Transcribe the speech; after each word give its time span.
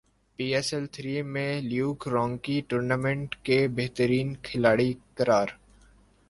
پی 0.39 0.45
S 0.55 0.73
L 0.73 0.85
three 0.93 1.21
میں 1.33 1.61
Luke 1.61 2.07
Ronchi 2.07 2.59
tournament 2.67 3.35
کے 3.43 3.67
بہترین 3.75 4.33
کھلاڑی 4.43 4.91
قرار 5.15 5.47